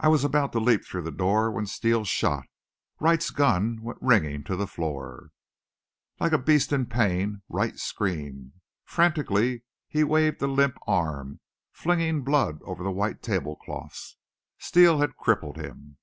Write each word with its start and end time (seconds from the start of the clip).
I 0.00 0.08
was 0.08 0.24
about 0.24 0.50
to 0.54 0.58
leap 0.58 0.84
through 0.84 1.02
the 1.02 1.12
door 1.12 1.52
when 1.52 1.66
Steele 1.66 2.04
shot. 2.04 2.46
Wright's 2.98 3.30
gun 3.30 3.78
went 3.80 4.00
ringing 4.02 4.42
to 4.42 4.56
the 4.56 4.66
floor. 4.66 5.30
Like 6.18 6.32
a 6.32 6.38
beast 6.38 6.72
in 6.72 6.86
pain 6.86 7.42
Wright 7.48 7.78
screamed. 7.78 8.54
Frantically 8.82 9.62
he 9.86 10.02
waved 10.02 10.42
a 10.42 10.48
limp 10.48 10.78
arm, 10.88 11.38
flinging 11.70 12.22
blood 12.24 12.58
over 12.64 12.82
the 12.82 12.90
white 12.90 13.22
table 13.22 13.54
cloths. 13.54 14.16
Steele 14.58 14.98
had 14.98 15.14
crippled 15.14 15.58
him. 15.58 15.96